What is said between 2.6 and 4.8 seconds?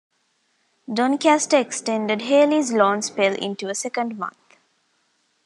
loan spell into a second month.